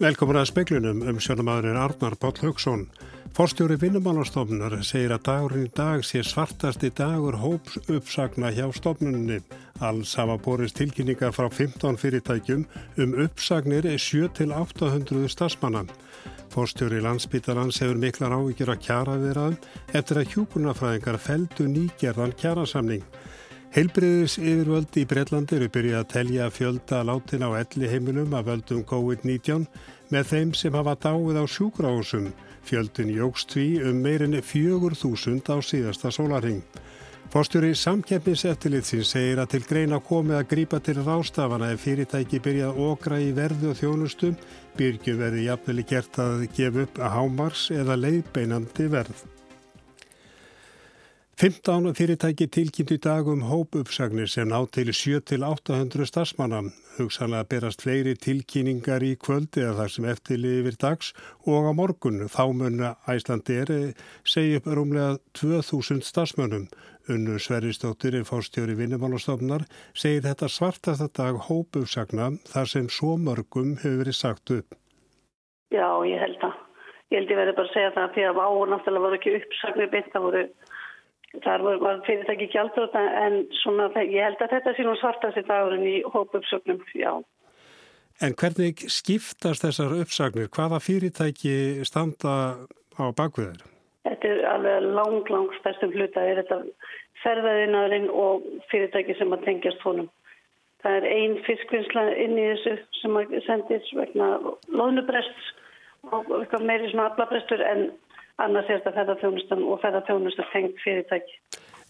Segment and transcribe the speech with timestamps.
[0.00, 2.86] Velkomin að speklunum um sjónumæðurinn Arnar Páll Haugsson.
[3.36, 9.42] Forstjóri vinnumálastofnunar segir að dagurinn í dag sé svartasti dagur hóps uppsagna hjá stofnunni.
[9.84, 12.64] Alls hafa borist tilkynningar frá 15 fyrirtækjum
[13.04, 15.92] um uppsagnir 7-800 stafsmannan.
[16.50, 23.04] Forstjóri landsbytarans hefur miklar ávíkjur að kjara viðraðum eftir að hjúkurnafræðingar feldu nýgerðan kjarasamning.
[23.70, 28.80] Heilbriðis yfirvöld í Breitlandi eru byrjað að telja fjölda látin á elli heimilum af völdum
[28.82, 29.68] COVID-19
[30.10, 32.32] með þeim sem hafa dáið á sjúkrahúsum.
[32.66, 36.64] Fjöldin jógst því um meirin 4.000 á síðasta sólaring.
[37.30, 43.20] Fórstjóri samkeppniseftilitsins segir að til greina komið að grípa til rástafana ef fyrirtæki byrjað okra
[43.22, 44.34] í verðu og þjónustum,
[44.74, 49.22] byrgjum verði jafnveli gert að gefa upp að hámars eða leiðbeinandi verð.
[51.40, 56.66] 15 fyrirtæki tilkynnt í dag um hópuppsagnir sem ná til 7-800 starfsmanna.
[56.98, 61.14] Hugsanlega berast fleiri tilkynningar í kvöldi eða þar sem eftirlifir dags
[61.48, 63.72] og á morgun þá munna Æslandir
[64.20, 66.68] segja upp rúmlega 2000 starfsmönnum.
[67.08, 69.64] Unnu Sveristóttir er fórstjóri vinnumálastofnar
[69.96, 74.76] segir þetta svartasta dag hópuppsagna þar sem svo mörgum hefur verið sagt upp.
[75.72, 76.58] Já, ég held að.
[77.10, 79.36] Ég held ég verði bara að segja það að því að áur náttúrulega voru ekki
[79.40, 80.44] uppsagnir beint, það voru
[81.30, 85.86] Þar var fyrirtæki gjaldróta en svona, ég held að þetta sé nú svartast í dagurinn
[85.86, 87.12] í hópuppsögnum, já.
[88.20, 90.50] En hvernig skiptast þessar uppsagnir?
[90.50, 92.34] Hvaða fyrirtæki standa
[92.98, 93.62] á bakviðar?
[94.06, 96.24] Þetta er alveg lang, lang stærstum hluta.
[96.24, 96.62] Er þetta
[97.24, 100.08] ferðaðinarinn og fyrirtæki sem að tengjast honum.
[100.80, 104.30] Það er ein fiskvinnsla inn í þessu sem að sendis vegna
[104.72, 105.50] loðnubrests
[106.08, 107.90] og eitthvað meiri svona aflabrestur en
[108.40, 111.36] annars er þetta ferðarþjónustan og ferðarþjónustan tengt fyrirtæki.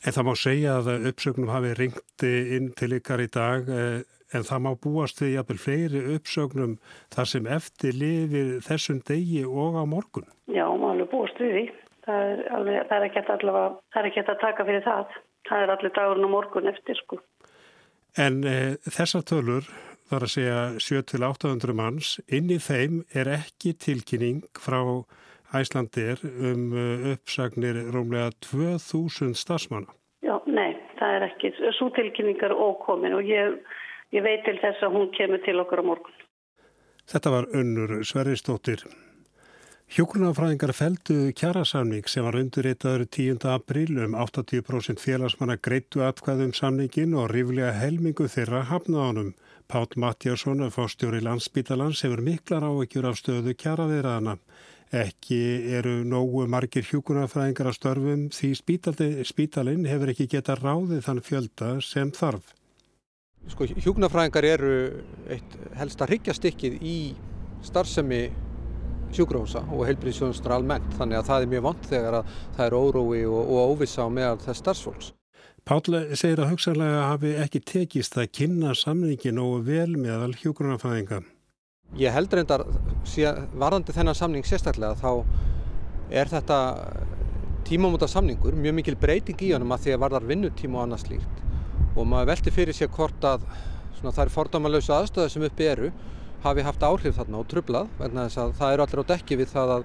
[0.01, 4.01] En það má segja að uppsögnum hafi ringt inn til ykkar í dag eh,
[4.35, 6.77] en það má búast við jafnvel fleiri uppsögnum
[7.15, 10.27] þar sem eftir lifir þessum degi og á morgun.
[10.51, 11.65] Já, alveg búast við því.
[12.07, 15.21] Það er, alveg, það er ekki allavega, það er ekki að taka fyrir það.
[15.49, 17.21] Það er allir dagurinn og morgun eftir sko.
[18.19, 18.57] En e,
[18.89, 19.69] þessar tölur
[20.11, 24.81] þar að segja 7-800 manns, inn í þeim er ekki tilkynning frá
[25.55, 29.91] Æslandir um uh, uppsagnir rómlega 2000 stafsmanna.
[30.23, 31.53] Já, nei, það er ekki.
[31.79, 33.57] Svo tilkynningar ókomin og ég,
[34.15, 36.19] ég veit til þess að hún kemur til okkur á morgun.
[37.11, 38.85] Þetta var unnur Sverristóttir.
[39.91, 43.41] Hjókunarfræðingar feldu kjærasamning sem var undurreitaður 10.
[43.51, 49.33] april um 80% félagsmanna greittu atkvæðum samningin og ríflega helmingu þeirra hafnaðanum.
[49.67, 54.37] Pál Matjásson, fórstjóri landsbítalans, hefur miklar áveikjur af stöðu kjæraðiraðana.
[54.95, 55.41] Ekki
[55.81, 58.51] eru nógu margir hjúkunarfræðingar að störfum því
[59.27, 62.55] spítalinn hefur ekki geta ráðið þann fjölda sem þarf.
[63.51, 64.73] Sko, hjúkunarfræðingar eru
[65.27, 66.97] eitt helsta hryggjastykkið í
[67.67, 68.23] starfsemi
[69.17, 73.21] sjúkrahúsa og heilbríðsjónustur almennt þannig að það er mjög vant þegar að það er órói
[73.25, 75.11] og, og óvisa á meðal þess starfsfólks.
[75.69, 81.21] Páll segir að hugsanlega hafi ekki tekist að kynna samningin og vel meðal hjúkunarfræðinga.
[82.01, 82.65] Ég held reyndar
[83.59, 85.25] varðandi þennan samning sérstaklega þá
[86.11, 86.59] er þetta
[87.67, 91.43] tímamóta samningur, mjög mikil breyting í honum að því að varðar vinnutíma og annað slíkt
[91.99, 93.45] og maður velti fyrir sér hvort að
[93.99, 95.91] svona, það er fordamalauðs aðstöðu sem uppi eru
[96.45, 99.53] hafi haft áhrif þarna og trublað vegna þess að það eru allir á dekki við
[99.53, 99.85] það að,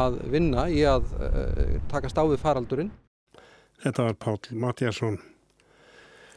[0.00, 2.92] að vinna í að uh, takast á við faraldurinn.
[3.82, 5.18] Þetta var Pál Matjásson.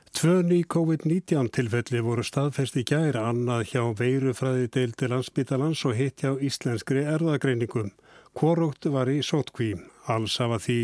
[0.09, 6.23] Tvö ný COVID-19 tilfelli voru staðfest í gæra annað hjá veirufræði deildi landsbytalans og hitt
[6.23, 7.91] hjá íslenskri erðagreiningum.
[8.33, 9.75] Hvorugt var í sótkví.
[10.09, 10.79] Alls hafa því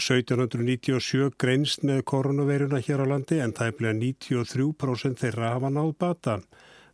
[0.00, 6.36] 1797 greinst með koronaveiruna hér á landi en tæmlega 93% þeirra hafa náð bata.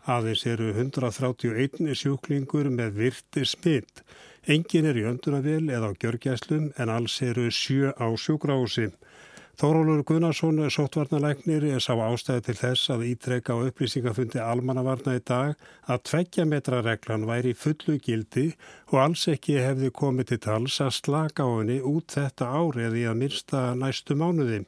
[0.07, 4.05] Aðeins eru 131 sjúklingur með virti smitt.
[4.47, 8.93] Engin er í öndunavel eða á gjörgjæslum en alls eru sjö á sjúkrási.
[9.59, 15.55] Þórólur Gunnarsson, sóttvarnalæknir, sá ástæði til þess að ítreka á upplýsingafundi almannavarna í dag
[15.91, 18.51] að tveggja metra reglan væri fullu gildi
[18.93, 23.07] og alls ekki hefði komið til tals að slaka á henni út þetta árið í
[23.11, 24.67] að myrsta næstu mánuði.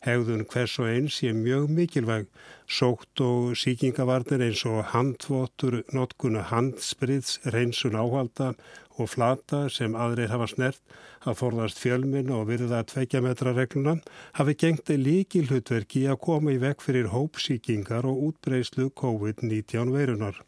[0.00, 2.28] Hegðun hvers og eins sé mjög mikilvæg.
[2.64, 8.54] Sótt og síkingavarnir eins og handvotur, notkuna handspriðs, reynsun áhalda
[8.96, 10.96] og flata sem aðrir hafa snert
[11.28, 13.98] að forðast fjölminn og virða tveikja metra regluna
[14.38, 20.40] hafi gengt líki hlutverki að koma í vekk fyrir hópsíkingar og útbreyslu COVID-19 veirunar.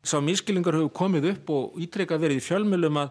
[0.00, 3.10] Sá miskilingar hefur komið upp og ítrekkað verið í fjölmjölum að,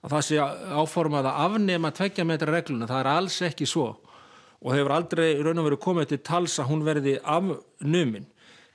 [0.00, 0.44] að það sé
[0.80, 3.90] áformað að afnema tveggja metra regluna, það er alls ekki svo
[4.60, 8.26] og hefur aldrei raun og veru komið til tals að hún verði afnumin.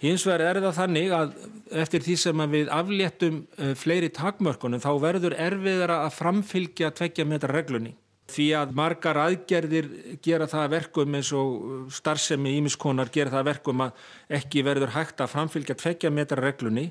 [0.01, 1.35] Hins vegar er það þannig að
[1.83, 7.53] eftir því sem við afléttum eh, fleiri takmörkunum þá verður erfiðara að framfylgja tveggja metra
[7.55, 7.93] reglunni.
[8.25, 9.91] Því að margar aðgerðir
[10.25, 14.07] gera það verkum eins og starfsemi ímiskonar gera það verkum að
[14.39, 16.89] ekki verður hægt að framfylgja tveggja metra reglunni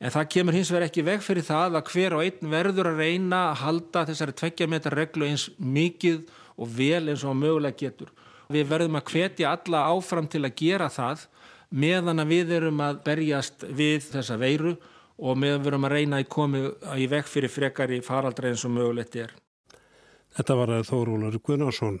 [0.00, 3.02] en það kemur hins vegar ekki veg fyrir það að hver og einn verður að
[3.02, 6.22] reyna að halda þessari tveggja metra reglu eins mikið
[6.56, 8.12] og vel eins og mögulega getur.
[8.50, 11.26] Við verðum að hvetja alla áfram til að gera það
[11.70, 14.74] meðan að við erum að berjast við þessa veiru
[15.20, 16.62] og meðan við erum að reyna að koma
[16.98, 19.34] í vekk fyrir frekari faraldra eins og mögulegt er.
[20.36, 22.00] Þetta var að Þórólur Gunnarsson.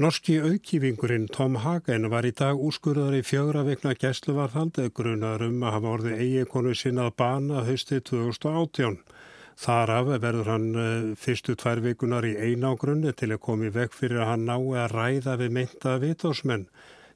[0.00, 5.74] Norski auðkýfingurinn Tom Hagen var í dag úrskurðar í fjögra vekna gæsluvarðhaldi grunar um að
[5.76, 8.96] hafa orðið eigikonu sinna að bana haustið 2018.
[9.60, 14.22] Þar af verður hann eh, fyrstu tvær vikunar í einágrunni til að komi vekk fyrir
[14.22, 16.64] að hann nái að ræða við mynda vitósmenn.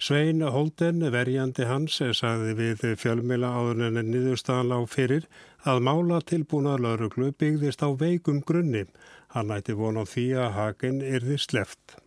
[0.04, 5.28] Svein Holden, verjandi hans, sagði við fjölmila áður en niðurstaðan lág fyrir
[5.64, 8.84] að mála tilbúna lauruglu byggðist á veikum grunni.
[9.32, 12.03] Hann ætti vona því að haken yrði sleft.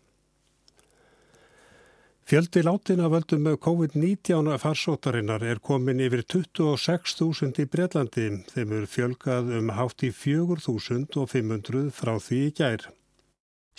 [2.28, 8.26] Fjöldi látina völdum með COVID-19 farsóttarinnar er komin yfir 26.000 í Breitlandi.
[8.50, 12.84] Þeim er fjölgað um hátt í 4.500 frá því í gær.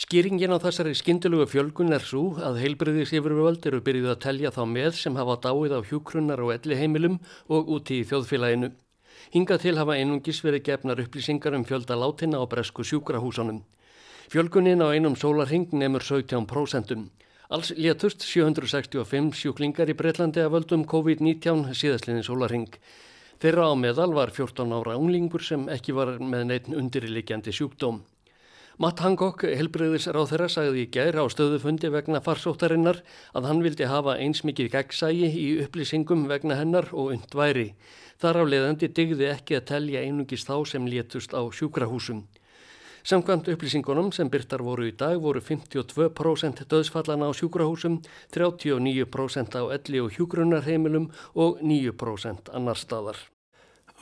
[0.01, 4.63] Skýringin á þessari skindilugu fjölgun er svo að heilbriðis yfirvöld eru byrjuð að telja þá
[4.73, 7.21] með sem hafa dáið á hjúkrunnar og elli heimilum
[7.53, 8.73] og úti í þjóðfélaginu.
[9.37, 13.61] Hinga til hafa einungis verið gefnar upplýsingar um fjölda látina á bresku sjúkrahúsanum.
[14.33, 17.11] Fjölgunin á einum sólarhing nefnur 17%.
[17.49, 22.75] Alls létust 765 sjúklingar í Breitlandi að völdum COVID-19 síðastlinni sólaring.
[23.41, 28.03] Þeirra á meðal var 14 ára unglingur sem ekki var með neitt undirillikjandi sjúkdóm.
[28.77, 33.01] Matt Hancock, helbreyðis ráð þeirra, sagði í gær á stöðufundi vegna farsóttarinnar
[33.33, 37.71] að hann vildi hafa eins mikið gegnsægi í upplýsingum vegna hennar og undværi.
[38.21, 42.27] Þar á leðandi digði ekki að telja einungis þá sem létust á sjúkrahúsum.
[43.09, 48.03] Samkvæmt upplýsingunum sem byrtar voru í dag voru 52% döðsfallana á sjúkrahúsum,
[48.37, 53.17] 39% á elli og hjúgrunarheimilum og 9% annar staðar.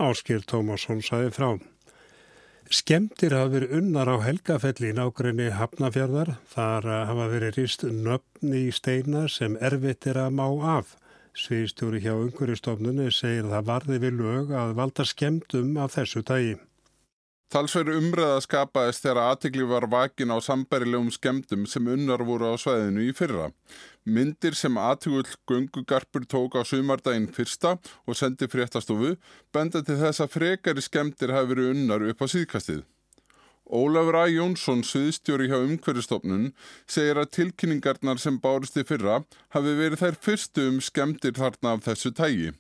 [0.03, 1.49] Áskil Tómasson sæði frá.
[2.67, 6.35] Skemtir hafa verið unnar á helgafelli í nákvæmni Hafnafjörðar.
[6.51, 10.49] Þar hafa verið rist nöfni í steina sem erfitt er að má
[10.79, 10.97] af.
[11.39, 16.57] Sviðstjóri hjá umhverjastofnunni segir það varði við lög að valda skemtum af þessu tægi.
[17.47, 23.05] Talsveru umræða skapaðist þegar aðtikli var vakin á sambærilegum skemdum sem unnar voru á sveðinu
[23.07, 23.53] í fyrra.
[24.03, 29.15] Myndir sem aðtigull gungugarpur tók á sumardaginn fyrsta og sendi fréttastofu
[29.55, 32.83] benda til þess að frekari skemdir hafi verið unnar upp á síðkastið.
[33.67, 34.27] Ólafur A.
[34.31, 36.53] Jónsson, sviðstjóri hjá umhverjastofnun,
[36.87, 39.23] segir að tilkynningarnar sem bárist í fyrra
[39.55, 42.55] hafi verið þær fyrstu um skemdir þarna af þessu tægi.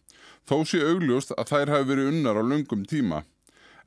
[0.47, 3.27] Þó sé augljóst að þær hafi verið unnar á lungum tíma.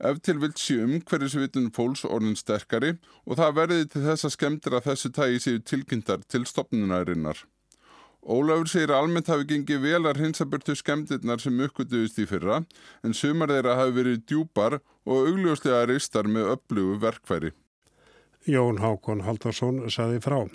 [0.00, 2.94] Ef til vilt sé umhverjusvitun fólks orðin sterkari
[3.26, 7.42] og það verði til þess að skemmtir að þessu tægi séu tilkynntar til stopnunarinnar.
[8.20, 12.62] Ólafur segir að almennt hafi gengið velar hinsaburtu skemmtirnar sem uppgötuðist í fyrra
[13.04, 17.52] en sumar þeirra hafi verið djúpar og augljóslega reistar með upplugu verkfæri.
[18.48, 20.46] Jón Hákon Haldarsson saði frá.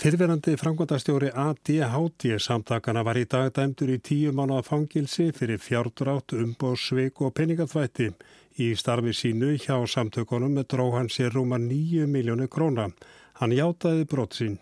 [0.00, 7.20] Fyrverandi frangvandastjóri ADHD samtakana var í dag dæmdur í tíu mánuða fangilsi fyrir fjárdrátt, umbóðsveik
[7.20, 8.06] og peningaþvætti.
[8.64, 12.88] Í starfi sínu hjá samtökunum dró hann sér rúma nýju miljónu króna.
[13.42, 14.56] Hann hjátaði brott sín.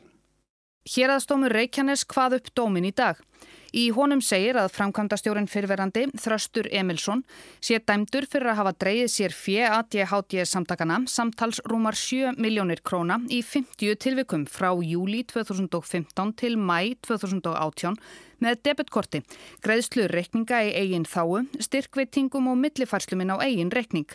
[0.89, 3.19] Hér aðstómur Reykjanes hvað upp dómin í dag.
[3.77, 7.21] Í honum segir að framkvæmdastjórin fyrverandi Þröstur Emilsson
[7.61, 13.21] sé dæmdur fyrir að hafa dreyið sér fjö ADHD samtakana samtals rúmar 7 miljónir króna
[13.29, 18.01] í 50 tilvikum frá júli 2015 til mæ 2018
[18.41, 19.27] með debitkorti,
[19.61, 24.09] greiðslu reikninga í eigin þáu, styrkveitingum og millifærsluminn á eigin reikning.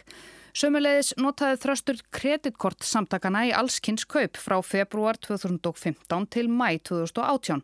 [0.53, 7.63] Sömulegis notaði þröstur kreditkort samtakana í allskynns kaup frá februar 2015 til mæ 2018.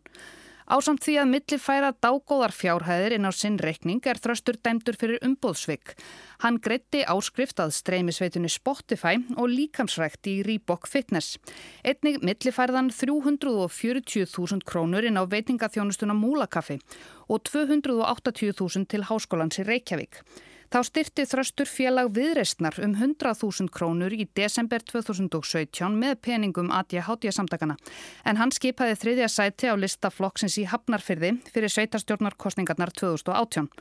[0.70, 5.96] Ásamt því að millifæra dágóðar fjárhæðir inn á sinn reikning er þröstur dæmdur fyrir umbóðsvik.
[6.42, 11.38] Hann greitti áskrift að streymisveitunni Spotify og líkamsrækt í Reebok Fitness.
[11.86, 16.82] Einnig millifærðan 340.000 krónur inn á veitingaþjónustuna Múlakaffi
[17.30, 20.24] og 280.000 til Háskólans í Reykjavík.
[20.70, 27.74] Þá styrti þröstur félag viðreistnar um 100.000 krónur í desember 2017 með peningum ADHD samtakana.
[28.22, 33.72] En hann skipaði þriðja sæti á lista flokksins í Hafnarfyrði fyrir sveitarstjórnarkostningarnar 2018.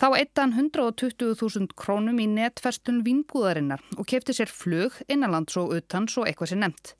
[0.00, 6.24] Þá eittan 120.000 krónum í netverstun vinnbúðarinnar og kefti sér flug innanlands og utan svo
[6.24, 6.94] eitthvað sér nefnt.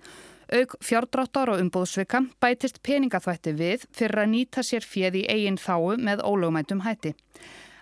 [0.52, 5.96] Aug fjárdráttar og umbóðsvika bætist peningaþvætti við fyrir að nýta sér fjöð í eigin þáu
[5.96, 7.16] með ólögumætum hætti.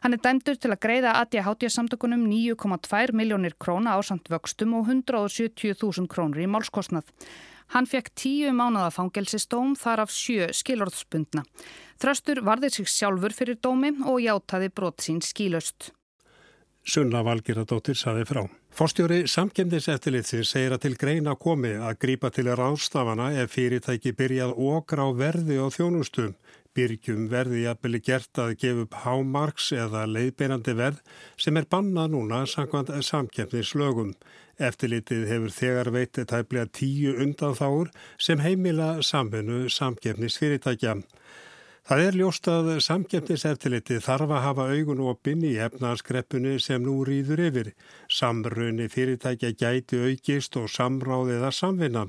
[0.01, 4.89] Hann er dæmdur til að greiða ADHD samtökunum 9,2 miljónir króna á samt vöxtum og
[4.89, 7.05] 170.000 krónur í málskostnað.
[7.71, 11.45] Hann fekk tíu mánada fangelsistóm þar af sjö skilorðspundna.
[12.01, 15.93] Þröstur varði sig sjálfur fyrir dómi og játaði brot sín skílaust.
[16.81, 18.41] Sunna Valgiradóttir saði frá.
[18.73, 25.05] Forstjóri samkemdiseftilitsins segir að til greina komi að grípa til ráðstafana ef fyrirtæki byrjað okra
[25.05, 26.33] á verði og þjónustum.
[26.81, 31.03] Byrgjum verði jafnveli gert að gefa upp hámarks eða leiðbeinandi verð
[31.37, 34.15] sem er bannað núna samkvæmt samkemdislögum.
[34.57, 40.97] Eftirlitið hefur þegar veitið tæplega tíu undan þáur sem heimila samfunnu samkemdisfyrirtækja.
[41.91, 47.41] Það er ljóst að samgefniseftiliti þarf að hafa augun opinn í efnarskreppunni sem nú rýður
[47.49, 47.71] yfir.
[48.07, 52.05] Samrunni fyrirtækja gæti aukist og samráðiða samvinna.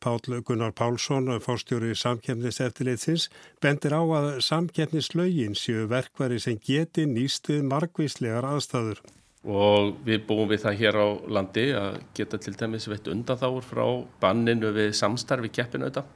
[0.00, 3.26] Pál Gunnar Pálsson, fórstjóri samgefniseftilitsins,
[3.60, 9.02] bendir á að samgefnislaugin séu verkvari sem geti nýst við margvíslegar aðstæður.
[9.44, 13.68] Og við búum við það hér á landi að geta til dæmis veitt undan þáur
[13.68, 13.84] frá
[14.24, 16.06] banninu við samstarfi keppinauta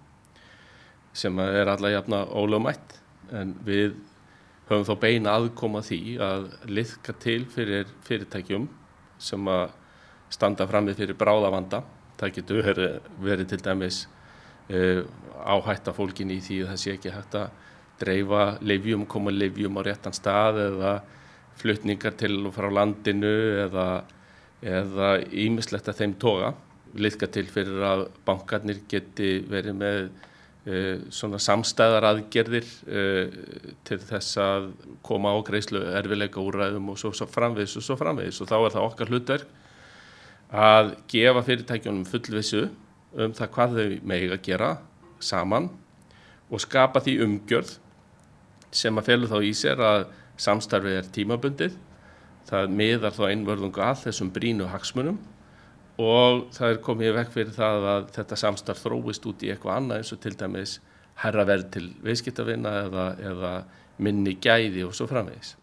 [1.13, 3.00] sem er alla jafna ólögumætt
[3.37, 3.95] en við
[4.71, 8.69] höfum þá beina aðkoma því að liðka til fyrir fyrirtækjum
[9.21, 9.73] sem að
[10.31, 11.83] standa fram með fyrir bráðavanda.
[12.21, 14.05] Það getur verið, verið til dæmis
[14.71, 15.03] uh,
[15.41, 17.67] áhætta fólkin í því að það sé ekki hægt að
[18.01, 20.95] dreifa leifjum, koma leifjum á réttan stað eða
[21.61, 23.35] flutningar til og frá landinu
[23.67, 26.55] eða ímislegt að þeim toga.
[26.97, 30.09] Liðka til fyrir að bankarnir geti verið með
[30.61, 33.31] svona samstæðar aðgerðir uh,
[33.89, 34.67] til þess að
[35.07, 38.43] koma á greiðslu erfileika úræðum og svo, svo framvegis og svo framvegis.
[38.45, 39.57] Og þá er það okkar hlutverk
[40.51, 42.65] að gefa fyrirtækjunum fullvissu
[43.17, 44.71] um það hvað þau megið að gera
[45.23, 45.69] saman
[46.51, 47.77] og skapa því umgjörð
[48.75, 50.05] sem að felur þá í sér að
[50.41, 51.77] samstarfið er tímabundið.
[52.51, 55.21] Það miðar þá einvörðungu að þessum brínu hagsmunum
[56.01, 60.03] og það er komið vekk fyrir það að þetta samstarf þróist út í eitthvað annað
[60.03, 60.77] eins og til dæmis
[61.21, 63.55] herra verð til viðskiptavinna eða, eða
[64.01, 65.57] minni gæði og svo framvegis.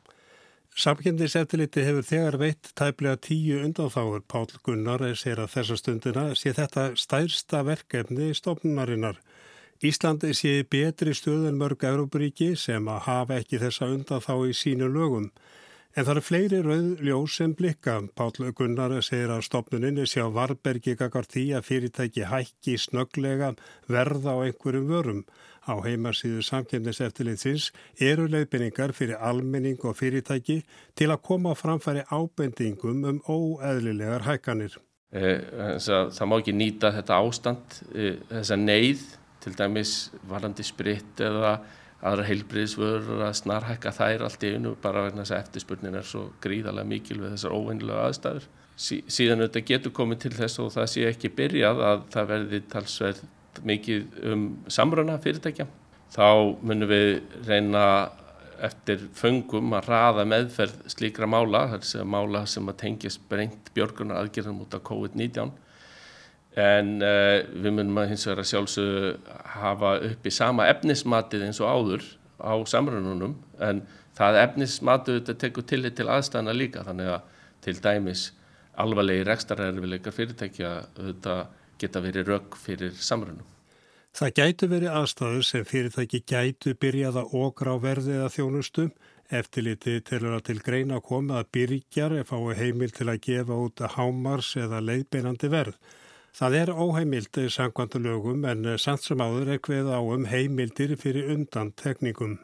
[0.77, 4.21] Samkynningseftiliti hefur þegar veitt tæplega tíu undanþáður.
[4.29, 9.17] Pál Gunnar sér að þessa stundina sé þetta stærsta verkefni í stofnunarinnar.
[9.81, 15.31] Íslandi sé betri stöðun mörg Európaríki sem að hafa ekki þessa undanþá í sínu lögum.
[15.97, 17.95] En það eru fleiri rauðljós sem blikka.
[18.13, 23.55] Pál Gunnar segir að stopnuninni sjá Varbergi gaggar því að fyrirtæki hækki snöglega
[23.89, 25.23] verða á einhverjum vörum.
[25.65, 30.59] Á heimarsýðu samkjöndiseftilitsins eru leiðbynningar fyrir almenning og fyrirtæki
[30.93, 34.77] til að koma framfæri ábendingum um óeðlilegar hækkanir.
[35.09, 35.41] Eh,
[35.81, 39.01] það má ekki nýta þetta ástand, eh, þessa neyð,
[39.41, 41.57] til dæmis varandi spritt eða
[42.05, 46.27] aðra heilbriðsvörur að snarhækka þær allt í einu bara vegna þess að eftirspurnin er svo
[46.43, 48.45] gríðarlega mikil við þessar óvennilega aðstæður.
[48.77, 52.61] Sí, síðan þetta getur komið til þess og það sé ekki byrjað að það verði
[52.69, 53.23] talsverð
[53.65, 55.65] mikið um samröna fyrirtækja.
[56.13, 56.29] Þá
[56.61, 57.09] munum við
[57.47, 57.85] reyna
[58.63, 64.21] eftir föngum að raða meðferð slíkra mála, þess að mála sem að tengjast breynt björgunar
[64.21, 65.51] aðgerðan mútið COVID-19
[66.57, 69.11] en uh, við munum að hins vegar að sjálfsögðu
[69.61, 72.07] hafa upp í sama efnismatið eins og áður
[72.41, 73.83] á samrununum en
[74.17, 77.35] það efnismatið þetta tekur tillit til aðstæðana líka þannig að
[77.65, 78.31] til dæmis
[78.77, 81.37] alvarlegi rekstarerfileikar fyrirtækja þetta
[81.81, 83.45] geta verið rauk fyrir samrunum.
[84.17, 88.91] Það gætu verið aðstæður sem fyrirtæki gætu byrjaða okra á verðið að þjónustum
[89.37, 93.83] eftirliti til að til greina koma að byrjar ef fái heimil til að gefa út
[93.97, 95.77] hámars eða leiðbeinandi verð.
[96.37, 101.31] Það er óheimildi sangvandu lögum en samt sem áður er hveð á um heimildir fyrir
[101.33, 102.35] undan tekningum.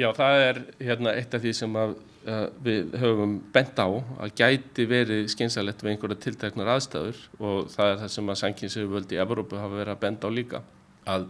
[0.00, 1.92] Já, það er hérna, eitt af því sem að,
[2.24, 7.92] að við höfum bent á að gæti verið skynsalett við einhverja tilteknar aðstæður og það
[7.92, 10.62] er það sem að sankinsöguvöldi í Evrópu hafa verið að benda á líka.
[11.04, 11.28] Að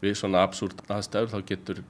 [0.00, 1.84] við svona absúrt aðstæður þá getur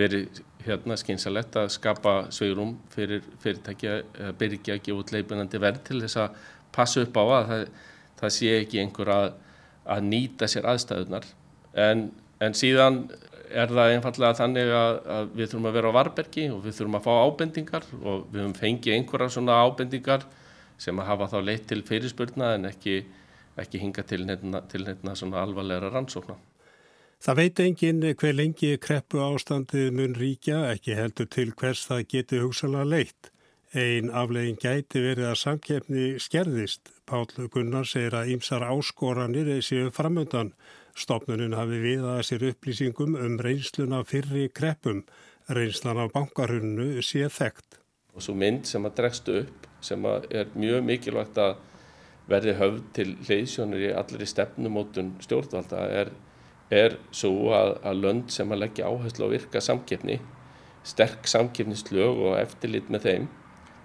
[0.00, 5.84] verið hérna, skynsalett að skapa sveirum fyrir fyrirtæki að byrja að gefa út leipinandi verð
[5.90, 7.70] til þess að passa upp á að það
[8.20, 9.28] það sé ekki einhver að,
[9.90, 11.26] að nýta sér aðstæðunar
[11.88, 12.08] en,
[12.40, 13.04] en síðan
[13.50, 16.98] er það einfallega þannig að, að við þurfum að vera á varbergi og við þurfum
[16.98, 20.26] að fá ábendingar og við höfum fengið einhverja svona ábendingar
[20.80, 23.00] sem að hafa þá leitt til fyrirspurna en ekki,
[23.60, 24.62] ekki hinga til nefna,
[25.18, 26.38] svona alvarlega rannsókna.
[27.20, 32.40] Það veit engin hver lengi kreppu ástandið mun ríkja, ekki heldur til hvers það geti
[32.40, 33.28] hugsalega leitt.
[33.76, 36.94] Einn aflegin gæti verið að samkeppni skerðist.
[37.10, 40.52] Pál Gunnar segir að ýmsar áskoranir séu framöndan.
[40.94, 45.00] Stopnunin hafi viðað sér upplýsingum um reynsluna fyrri kreppum.
[45.50, 47.80] Reynslan af bankarhunnu sé þekkt.
[48.14, 51.56] Og svo mynd sem að dregstu upp sem að er mjög mikilvægt að
[52.30, 56.12] verði höfð til hleyðsjónir í allir í stefnumótun stjórnvalda er,
[56.70, 60.20] er svo að, að lönd sem að leggja áherslu á virka samkeppni,
[60.86, 63.26] sterk samkeppnislög og eftirlit með þeim,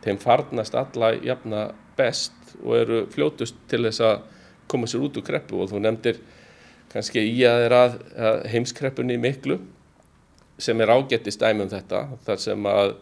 [0.05, 1.63] þeim farnast alla jafna
[1.97, 4.17] best og eru fljótust til þess að
[4.71, 6.19] koma sér út úr kreppu og þú nefndir
[6.93, 7.81] kannski í að þeirra
[8.53, 9.59] heimskreppunni miklu
[10.57, 12.95] sem er ágættist dæmum þetta þar sem að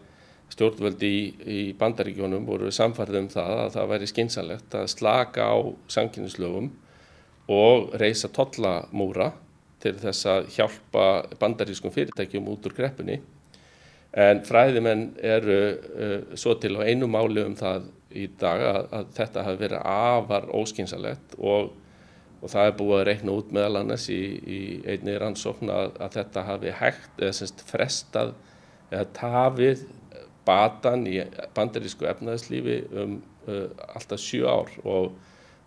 [0.53, 5.57] stjórnvöldi í, í bandaríkjónum voru samfarið um það að það væri skynsalegt að slaka á
[5.95, 6.69] sanginnislögum
[7.53, 9.31] og reysa tollamúra
[9.83, 11.05] til þess að hjálpa
[11.41, 13.17] bandarískum fyrirtækjum út úr greppunni.
[14.13, 19.09] En fræðimenn eru uh, svo til á einu máli um það í dag að, að
[19.17, 21.73] þetta hafi verið afar óskynsalegt og,
[22.41, 26.17] og það er búið að reikna út meðal annars í, í einni rannsókn að, að
[26.19, 28.33] þetta hafi hægt eða semst frestað
[28.93, 29.85] eða tafið
[30.45, 31.21] batan í
[31.55, 35.13] bandarísku efnaðslífi um uh, alltaf sjö ár og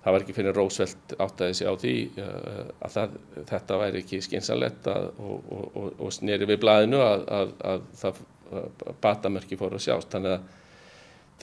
[0.04, 3.16] það var ekki fyrir Rósveld áttaði sig á því uh, að það,
[3.50, 8.22] þetta væri ekki skynsalett og, og, og, sneri við blæðinu að, að, að það
[9.02, 10.12] batamörki fóru að sjást.
[10.12, 10.44] Þannig að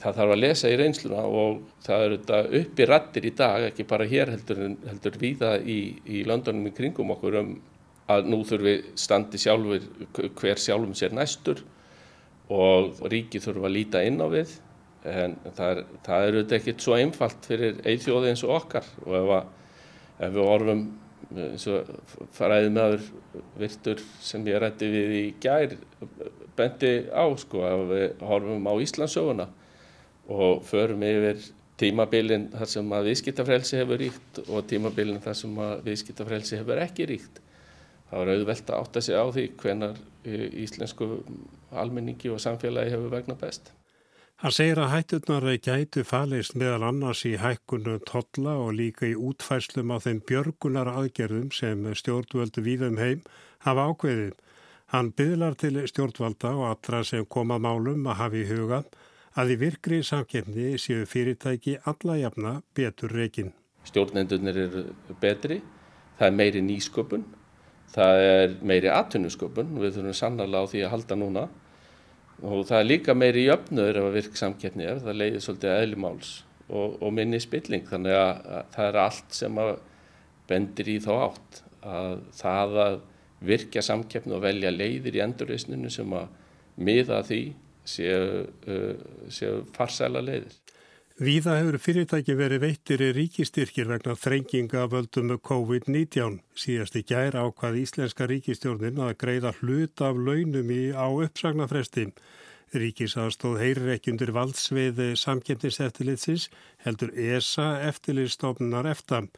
[0.00, 3.86] það þarf að lesa í reynsluna og það eru þetta uppi rattir í dag ekki
[3.88, 7.54] bara hér heldur, heldur viða í, í Londonum í kringum okkur um
[8.10, 9.86] að nú þurfi standi sjálfur
[10.36, 11.62] hver sjálfum sér næstur
[12.52, 14.58] og ríkið þurfa að líta inn á við.
[15.08, 18.86] En það það er auðvitað ekkert svo einfalt fyrir eithjóði eins og okkar.
[19.04, 19.48] Og ef, að,
[20.26, 20.84] ef við orfum
[21.32, 21.90] eins og
[22.36, 23.04] faraðið meður
[23.58, 25.76] virtur sem ég rætti við í gær
[26.54, 29.48] bendi á sko ef við horfum á Íslandsöguna
[30.28, 31.40] og förum yfir
[31.80, 37.08] tímabilin þar sem að viðskiptafrelsi hefur ríkt og tímabilin þar sem að viðskiptafrelsi hefur ekki
[37.10, 37.42] ríkt
[38.14, 39.96] það var auðvelt að átta sig á því hvenar
[40.64, 41.08] íslensku
[41.74, 43.72] almenningi og samfélagi hefur vegna best.
[44.42, 49.92] Hann segir að hætturnar gætu falist meðal annars í hækkunum totla og líka í útfæslum
[49.94, 53.22] á þeim björgunar aðgerðum sem stjórnvöldu víðum heim
[53.66, 54.34] hafa ákveðið.
[54.92, 58.82] Hann byðlar til stjórnvalda og allra sem koma málum að hafa í huga
[59.34, 63.52] að í virkri samkefni séu fyrirtæki alla jafna betur reygin.
[63.84, 64.84] Stjórnendunir eru
[65.20, 65.60] betri,
[66.18, 67.24] það er meiri nýsköpun
[67.94, 71.44] það er meiri atvinnusköpun, við þurfum sannarlega á því að halda núna
[72.44, 76.32] og það er líka meiri jöfnöður ef að virk samkeppni er, það leiðir svolítið eðlimáls
[76.68, 79.74] og, og minni spilling þannig að, að það er allt sem að
[80.50, 82.96] bendir í þá átt að það að
[83.44, 86.32] virkja samkeppni og velja leiðir í endurreysninu sem að
[86.74, 87.42] miða því
[87.84, 88.94] séu, uh,
[89.28, 90.60] séu farsæla leiðir.
[91.14, 96.40] Víða hefur fyrirtæki verið veittir í ríkistyrkir vegna þrenginga völdum COVID-19.
[96.58, 102.08] Síðast í gær ákvað Íslenska ríkistjórnin að greiða hlut af launum í á uppsagnafresti.
[102.74, 106.48] Ríkisaðstóð heyrir ekki undir valdsvið samkjöndiseftilitsins
[106.82, 109.30] heldur ESA eftirlitstofnunar eftir.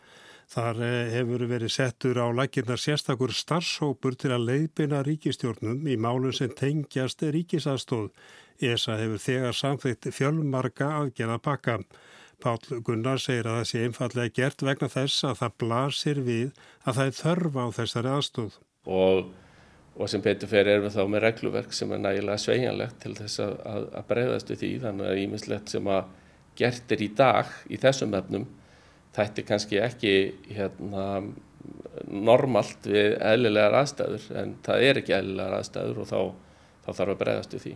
[0.46, 6.35] Þar eh, hefur verið settur á lakirnar sérstakur starfsópur til að leiðbina ríkistjórnum í málum
[6.37, 8.12] sem tengjast ríkisaðstóð.
[8.62, 11.80] ESA hefur þegar samþýtt fjölmarka aðgerða pakka.
[12.40, 16.52] Pál Gunnar segir að það sé einfallega gert vegna þess að það blasir við
[16.85, 18.59] að það er þörfa á þessari aðstóð.
[18.87, 19.22] Og,
[19.96, 23.42] og sem betur fyrir erum við þá með regluverk sem er nægilega sveigjanlegt til þess
[23.42, 26.14] að, að, breyðast við því þannig að ímislegt sem að
[26.61, 28.46] gert er í dag í þessum efnum
[29.16, 30.14] þætti kannski ekki
[30.52, 31.05] hérna,
[32.07, 36.20] normalt við eðlilegar aðstæður en það er ekki eðlilegar aðstæður og þá,
[36.85, 37.74] þá þarf að breyðast við því.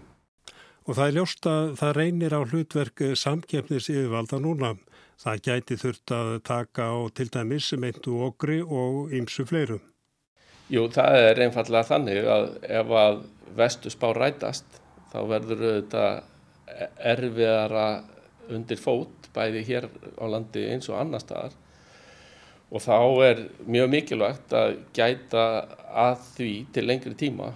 [0.88, 4.74] Og það er ljóst að það reynir á hlutverk samkjöfnis yfirvalda núna.
[5.20, 9.82] Það gæti þurft að taka á til dæmis meintu okri og ymsu fleirum.
[10.70, 12.46] Jú, það er einfallega þannig að
[12.78, 13.20] ef að
[13.58, 16.04] vestu spá rætast þá verður þetta
[17.12, 17.86] erfiðara
[18.54, 19.88] undir fót bæði hér
[20.18, 21.56] á landi eins og annar staðar.
[22.70, 25.44] Og þá er mjög mikilvægt að gæta
[25.90, 27.50] að því til lengri tíma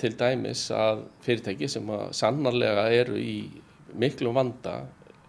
[0.00, 3.36] til dæmis að fyrirtæki sem að sannarlega eru í
[4.00, 4.78] miklu vanda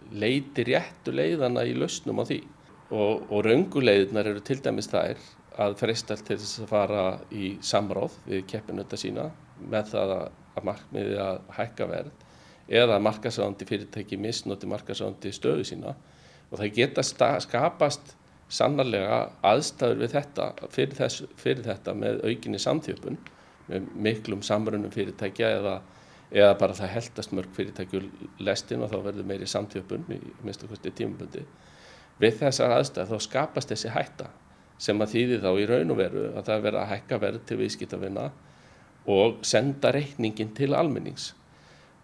[0.08, 2.40] leiti réttu leiðana í lausnum á því.
[2.88, 5.20] Og, og raunguleiðinar eru til dæmis þær
[5.60, 7.02] að freistast til þess að fara
[7.34, 9.26] í samráð við keppinöta sína
[9.68, 12.27] með það að markmiði að hækka verð
[12.68, 15.96] eða að markasáðandi fyrirtæki misnoti markasáðandi stöðu sína.
[16.48, 18.14] Og það geta skapast
[18.48, 23.18] sannarlega aðstæður við þetta fyrir, þess, fyrir þetta með aukinni samþjöpun
[23.68, 25.74] með miklum samrunum fyrirtækja eða,
[26.32, 28.06] eða bara það heldast mörg fyrirtækjul
[28.40, 31.44] lestin og þá verður meiri samtjöpun í minnstu kosti tímabundi
[32.22, 34.30] við þessar aðstæð þá skapast þessi hætta
[34.80, 37.58] sem að þýði þá í raun og veru að það verða að hækka verð til
[37.60, 38.28] viðskiptavina
[39.08, 41.32] og senda reikningin til almennings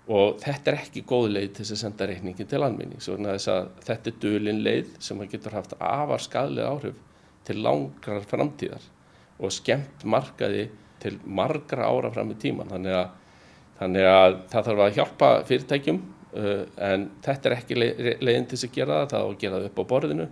[0.04, 4.18] og þetta er ekki góð leið til að senda reikningin til almennings og þetta er
[4.20, 6.98] dölin leið sem getur haft afar skadlega áhrif
[7.44, 8.84] til langrar framtíðar
[9.40, 10.68] og skemmt markaði
[11.00, 13.08] til margra ára fram í tíman þannig að,
[13.80, 16.00] þannig að það þarf að hjálpa fyrirtækjum
[16.36, 19.70] uh, en þetta er ekki leiðin til að gera það, það á að gera það
[19.70, 20.28] upp á borðinu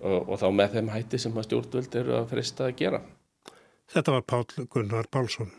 [0.00, 3.04] og, og þá með þeim hætti sem að stjórnvöld eru að frista að gera.
[3.92, 5.52] Þetta var Pál Gunnar Pálsson.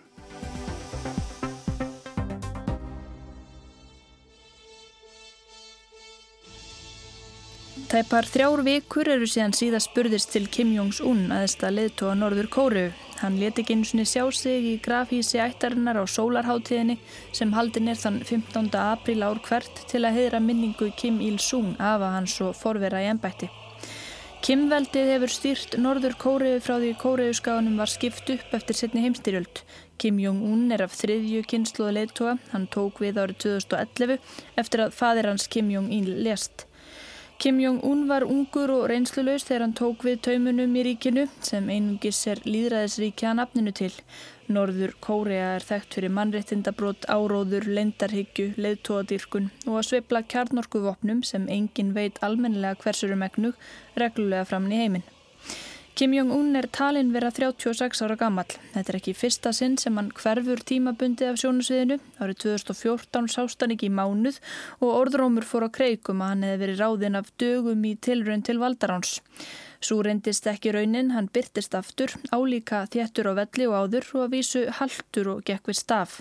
[7.88, 12.82] Tæpar þrjár vikur eru síðan síðast spurðist til Kim Jong-un að leðtóa Norður Kóru.
[13.21, 16.97] Hann leti ekki eins og sjá sig í grafhísi ættarinnar á sólarháttíðinni
[17.32, 18.67] sem haldin er þann 15.
[18.76, 23.47] apríl ár hvert til að heyra minningu Kim Il-sung afa hans og forvera í ennbætti.
[24.43, 29.63] Kim-veldið hefur stýrt Norður Kóru frá því Kóruðskáðunum var skipt upp eftir setni heimstyrjöld.
[29.95, 32.36] Kim Jong-un er af þriðju kynsluða leðtóa.
[32.52, 34.19] Hann tók við árið 2011
[34.60, 36.66] eftir að fadir hans Kim Jong-il lést.
[37.38, 42.21] Kim Jong-un var ungur og reynsluleus þegar hann tók við taumunum í ríkinu sem einungis
[42.32, 43.91] er líðræðisríkja nafninu til.
[44.50, 51.93] Norður Kórea er þekkt fyrir mannréttindabrót, áróður, lendarhyggju, leiðtóadýrkun og að sveipla kjarnorkuvopnum sem engin
[52.00, 53.69] veit almennilega hversuru megnug
[54.02, 55.06] reglulega framni heiminn.
[55.97, 58.51] Kim Jong-un er talinn vera 36 ára gammal.
[58.75, 61.97] Þetta er ekki fyrsta sinn sem hann hverfur tímabundi af sjónusviðinu.
[62.21, 64.38] Árið 2014 sást hann ekki í mánuð
[64.77, 68.60] og orðrómur fór á kreikum að hann hefði verið ráðinn af dögum í tilraun til
[68.62, 69.15] valdaráns.
[69.77, 74.33] Svo reyndist ekki raunin, hann byrtist aftur, álíka þéttur á velli og áður og að
[74.33, 76.15] vísu haldur og gekk við staf.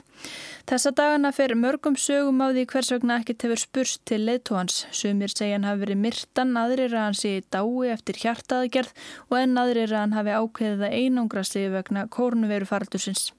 [0.69, 4.85] Þessa dagana fer mörgum sögum á því hvers vegna ekkert hefur spurst til leittóhans.
[4.93, 8.93] Sumir segja hann hafi verið myrtan, aðrir að hann sé í dái eftir hjartaðgerð
[9.31, 13.31] og enn aðrir að hann hafi ákveðið að einangra sig vegna kórnuveru faraldusins.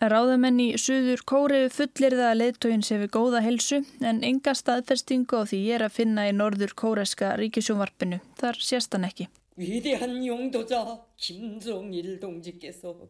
[0.00, 5.42] Ráðamenn í Suður Kóriðu fullir það að leittóin sé við góða helsu en enga staðfestingu
[5.44, 8.22] á því er að finna í norður kóreska ríkisjónvarpinu.
[8.40, 9.28] Þar sést hann ekki.
[9.59, 13.07] 위대한 용도자 김정일 동지께서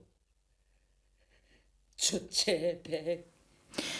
[1.95, 3.35] 주체백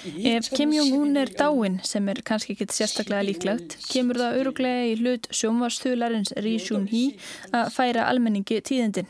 [0.05, 4.93] Ef Kim Jong-un er dáin, sem er kannski ekkit sérstaklega líklegt, kemur það öruglega í
[5.01, 7.17] hlut sjónvarstuðlarins Ri Shun-hee
[7.51, 9.09] að færa almenningi tíðindin.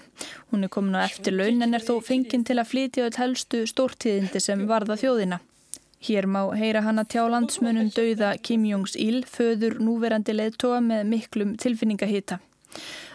[0.50, 3.62] Hún er komin á eftir laun en er þó fenginn til að flytja öll helstu
[3.70, 5.42] stórtíðindi sem varða þjóðina.
[6.06, 11.56] Hér má heyra hann að tjá landsmönum dauða Kim Jong-il, föður núverandi leðtoga með miklum
[11.62, 12.40] tilfinningahita.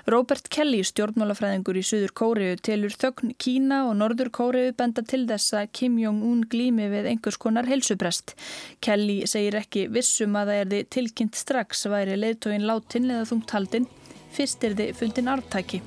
[0.05, 5.55] Robert Kelly, stjórnmálafræðingur í Suður Kóriðu, telur þögn Kína og Norður Kóriðu benda til þess
[5.57, 8.35] að Kim Jong-un glými við einhvers konar helsuprest.
[8.85, 13.57] Kelly segir ekki vissum að það er þið tilkynnt strax væri leðtóin látin eða þungt
[13.57, 13.93] haldin,
[14.37, 15.81] fyrst er þið fundin artæki.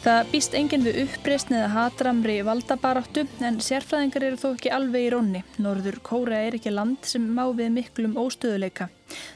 [0.00, 5.08] Það býst enginn við uppreysn eða hatramri valdabaráttu en sérfræðingar eru þó ekki alveg í
[5.12, 5.40] rónni.
[5.60, 8.86] Norður Kóra er ekki land sem má við miklum óstöðuleika.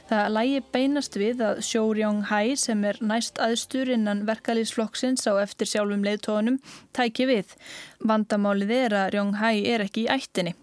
[0.09, 5.69] Það lægi beinast við að Sjó Rjóng-Hæ sem er næst aðstur innan verkalýsflokksins á eftir
[5.69, 6.57] sjálfum leiðtónum
[6.97, 7.53] tæki við.
[8.01, 10.55] Vandamálið er að Rjóng-Hæ er ekki í ættinni.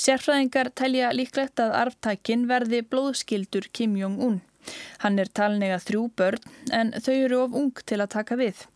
[0.00, 4.40] Sérfræðingar telja líklegt að arftækin verði blóðskildur Kim Jong-un.
[5.02, 8.66] Hann er talnega þrjú börn en þau eru of ung til að taka við.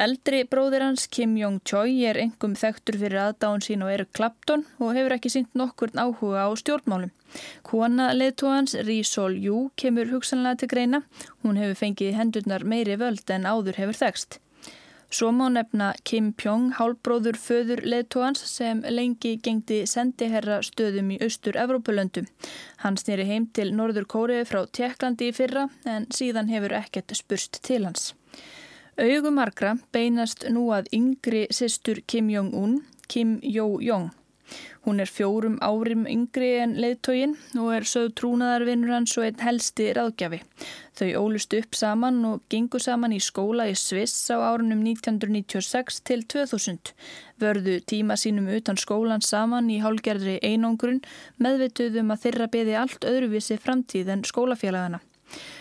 [0.00, 4.94] Eldri bróðir hans Kim Jong-choi er engum þekktur fyrir aðdáðun sín og eru Clapton og
[4.98, 7.14] hefur ekki sínt nokkur áhuga á stjórnmálum.
[7.62, 11.04] Kona leðtóhans Ri Sol-jú kemur hugsanlega til greina.
[11.44, 14.40] Hún hefur fengið hendurnar meiri völd en áður hefur þekst.
[15.10, 21.58] Svo má nefna Kim Pjong, hálbróður föður leðtóhans sem lengi gengdi sendiherra stöðum í austur
[21.58, 22.28] Evrópulöndum.
[22.84, 27.58] Hann snýri heim til Norður Kóriði frá Tjekklandi í fyrra en síðan hefur ekkert spurst
[27.66, 28.12] til hans.
[29.02, 32.78] Augumarkra beinast nú að yngri sýstur Kim Jong-un,
[33.10, 34.12] Kim Jo-jong.
[34.86, 39.90] Hún er fjórum árim yngri en leiðtógin og er sögð trúnaðarvinnur hans og einn helsti
[39.96, 40.40] ráðgjafi.
[40.96, 46.24] Þau ólust upp saman og gengu saman í skóla í Sviss á árunum 1996 til
[46.24, 46.94] 2000.
[47.40, 51.02] Vörðu tíma sínum utan skólan saman í hálgerðri einangrun
[51.38, 55.04] meðvituðum að þeirra beði allt öðruvísi framtíð en skólafélagana.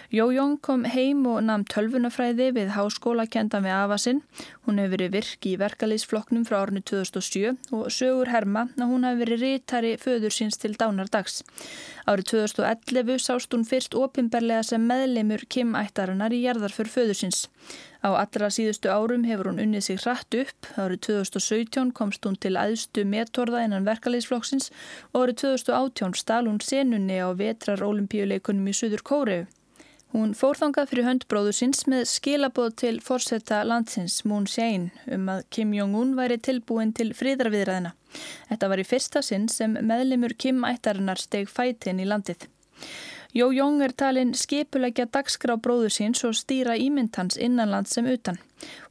[0.09, 4.21] Jójón kom heim og namn tölvunafræði við háskóla kendan við Afasinn.
[4.65, 9.19] Hún hefur verið virk í verkalýsfloknum frá árinu 2007 og sögur herma að hún hefur
[9.21, 11.43] verið rítari föður síns til dánardags.
[12.09, 17.43] Árið 2011 sást hún fyrst opimberlega sem meðleimur Kim ættarinnar í jarðarför föður síns.
[18.01, 20.71] Á allra síðustu árum hefur hún unnið sig hratt upp.
[20.73, 24.71] Árið 2017 komst hún til aðstu metorða innan verkalýsflokksins
[25.13, 29.45] og árið 2018 stál hún senunni á vetrar olimpíuleikunum í Suður Kóreu.
[30.09, 35.43] Hún fór þangað fyrir höndbróðu síns með skilaboð til fórsetta landsins Moon Jae-in um að
[35.53, 37.91] Kim Jong-un væri tilbúin til fríðarviðræðina.
[38.49, 42.47] Þetta var í fyrsta sinn sem meðlimur Kim ættarinnar steg fætin í landið.
[43.37, 48.41] Jó Jong er talin skipulegja dagskrá bróðu síns og stýra ímyndhans innanland sem utan.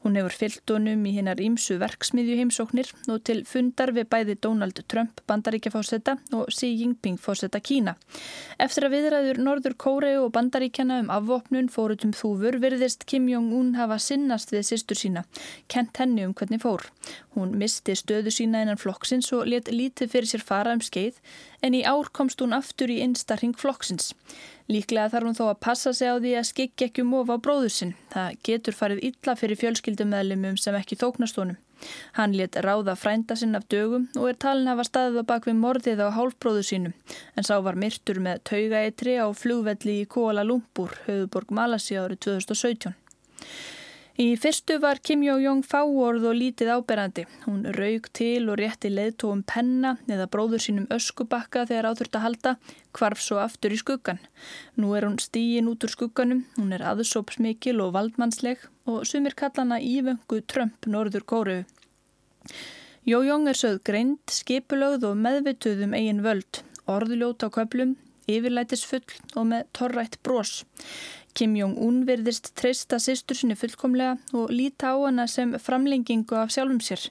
[0.04, 4.80] Hún hefur fyllt honum í hinnar ímsu verksmiðju heimsóknir og til fundar við bæði Donald
[4.88, 7.96] Trump bandaríkjafósetta og Xi Jinping fósetta Kína.
[8.58, 13.98] Eftir að viðræður Norður Kóreu og bandaríkjana um afvopnun fórutum þúfur virðist Kim Jong-un hafa
[14.02, 15.24] sinnast við sýstur sína,
[15.68, 16.88] kent henni um hvernig fór.
[17.36, 21.18] Hún misti stöðu sína innan flokksins og let lítið fyrir sér fara um skeið
[21.62, 24.14] en í ár komst hún aftur í einstarring flokksins.
[24.68, 27.44] Líklega þarf hún þó að passa sig á því að skikki ekki um ofa á
[27.44, 27.94] bróður sinn.
[28.12, 31.56] Það getur farið illa fyrir fjölskyldumæðlimum sem ekki þóknast honum.
[32.18, 36.02] Hann let ráða frænda sinn af dögum og er talin hafa staðið á bakvið morðið
[36.04, 36.94] á hálfbróðu sínum
[37.38, 42.96] en sá var myrtur með taugaeitri á flugvelli í Kuala Lumpur, höfuborg Malasi árið 2017.
[44.18, 47.22] Í fyrstu var Kim Jong-jong fáorð og lítið áberandi.
[47.44, 52.54] Hún raug til og rétti leðtóum penna eða bróður sínum öskubakka þegar áþurft að halda,
[52.90, 54.18] kvarf svo aftur í skuggan.
[54.74, 59.78] Nú er hún stíin út úr skugganum, hún er aðsópsmikil og valdmannsleg og sumir kallana
[59.78, 61.56] ívöngu Trump norður kóru.
[63.06, 67.94] Jong-jong er sögð greind, skipulögð og meðvituð um eigin völd, orðljót á köplum,
[68.26, 69.06] yfirlætisfull
[69.38, 70.64] og með torrætt brós.
[71.38, 76.80] Kim Jong-un verðist treysta sýstur sinni fullkomlega og líta á hana sem framlengingu af sjálfum
[76.82, 77.04] sér.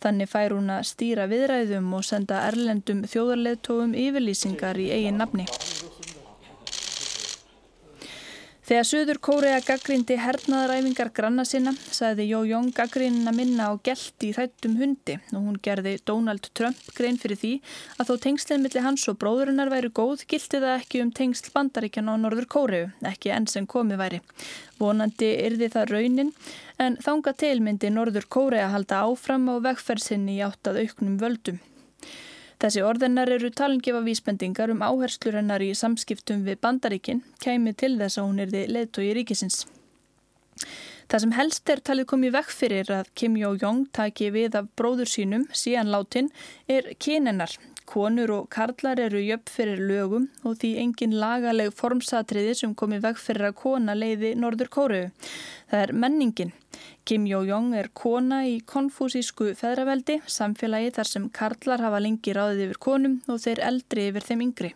[0.00, 5.44] Þannig fær hún að stýra viðræðum og senda erlendum þjóðarleðtóum yfirlýsingar í eigin nafni.
[8.64, 14.30] Þegar Suður Kórea gaggrindi hernaðaræfingar granna sinna, sagði Jó Jóng gaggrínina minna á gælt í
[14.32, 17.50] þættum hundi og hún gerði Donald Trump grein fyrir því
[18.00, 22.08] að þó tengslinn millir hans og bróðurinnar væri góð, gildi það ekki um tengsl bandaríkjan
[22.08, 24.22] á Norður Kóreu, ekki enn sem komið væri.
[24.80, 26.32] Vonandi yrði það raunin,
[26.80, 31.60] en þánga tilmyndi Norður Kórea halda áfram á vegferðsinn í áttað auknum völdum.
[32.64, 38.16] Þessi orðinnar eru talingefa vísbendingar um áherslur hennar í samskiptum við bandaríkin, kæmi til þess
[38.16, 39.58] að hún er þið leðtói ríkisins.
[41.12, 45.12] Það sem helst er talið komið vekk fyrir að Kim Jong-jong taki við af bróður
[45.12, 46.32] sínum síðan látin
[46.64, 47.52] er kynennar.
[47.84, 53.20] Konur og karlar eru jöfn fyrir lögum og því engin lagaleg formsatriði sem komið vekk
[53.20, 55.02] fyrir að kona leiði Norður Kóru.
[55.70, 56.54] Það er menningin.
[57.04, 62.80] Kim Jong-jong er kona í konfúsísku feðraveldi, samfélagi þar sem karlar hafa lengi ráðið yfir
[62.88, 64.72] konum og þeir eldri yfir þeim yngri.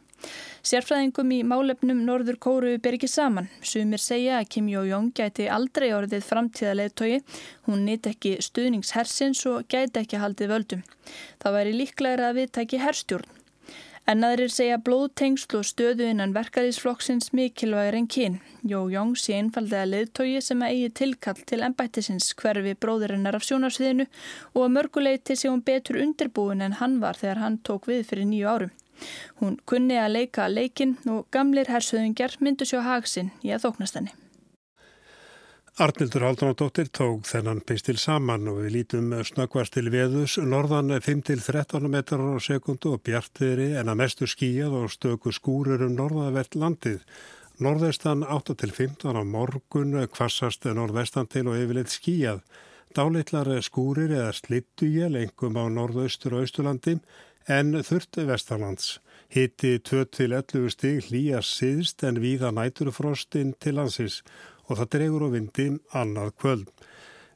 [0.69, 3.47] Sérfræðingum í málefnum Norður Kóru ber ekki saman.
[3.63, 7.23] Sumir segja að Kim Jong-jong gæti aldrei orðið framtíðaleðtogi.
[7.69, 10.87] Hún nýtt ekki stuðningshersins og gæti ekki haldið völdum.
[11.43, 13.35] Það væri líklega að við tæki herstjórn.
[14.09, 18.39] En aðrir segja blóðtengsl og stöðu innan verkaðísflokksins mikilvægur en kyn.
[18.65, 24.09] Jó Jóng sé einfallega leðtogi sem að eigi tilkall til ennbættisins hverfi bróðurinnar af sjónarsviðinu
[24.55, 28.31] og að mörguleiti sé hún betur undirbúin en hann var þegar hann tók við fyrir
[28.33, 28.73] nýju árum.
[29.41, 34.15] Hún kunni að leika leikin og gamlir hersöðingjar myndu sjá hagsinn í að þóknast henni.
[35.79, 42.25] Arnildur Haldunadóttir tók þennan pistil saman og við lítum snöggvast til veðus norðan 5-13 metrar
[42.35, 47.05] á sekundu og bjartiðri en að mestu skíjað og stöku skúrur um norðavert landið.
[47.63, 52.43] Norðestan 8-15 á morgun kvassast norðvestan til og yfirleitt skíjað.
[52.99, 56.97] Dálittlar skúrir eða slittugjel engum á norðaustur og austurlandi
[57.49, 58.99] en þurft vestanlands.
[59.33, 64.23] Hitti 2-11 stig hlýja síðst en víða næturfrostinn til landsins
[64.69, 66.71] og það dregur á vindi annað kvöld.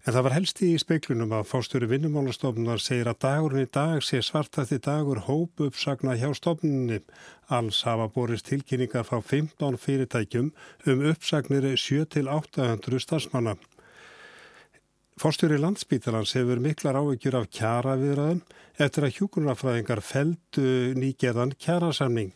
[0.03, 4.18] En það var helst í speiklunum að fástjóri vinnumálastofnunar segir að dagurinn í dag sé
[4.18, 6.98] svartætti dagur hóp uppsagna hjá stofnunni.
[7.46, 10.51] Alls hafa borist tilkynningar frá 15 fyrirtækjum
[10.90, 13.55] um uppsagnir 7-800 starfsmanna.
[15.22, 18.40] Fórstjóri landsbítalans hefur miklar ávegjur af kjara viðraðum
[18.82, 20.64] eftir að hjúkunarfræðingar feldu
[20.98, 22.32] nýgerðan kjarasamning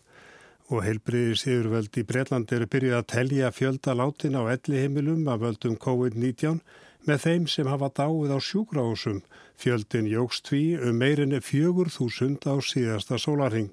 [0.70, 5.42] og heilbriðis yfirvöld í Breitlandi eru byrjuð að telja fjölda látin á elli heimilum af
[5.42, 6.60] völdum COVID-19
[7.10, 9.18] með þeim sem hafa dáið á sjúkrahúsum.
[9.58, 13.72] Fjöldin jógst því um meirinni fjögur þúsund á síðasta sólarhing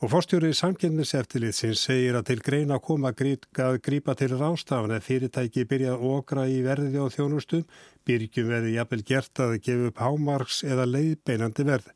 [0.00, 5.92] Og fórstjórið samkynniseftilitsins segir að til greina koma að grípa til rástafan ef fyrirtæki byrja
[5.92, 7.66] að okra í verði á þjónustum,
[8.08, 11.92] byrjum verði jafnvel gert að gefa upp hámarks eða leiðbeinandi verð.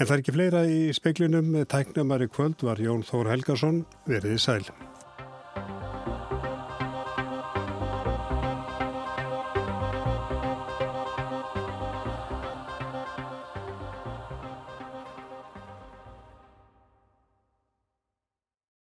[0.00, 4.62] En það er ekki fleira í speiklinum, tæknumari kvöld var Jón Þór Helgason, verðið sæl.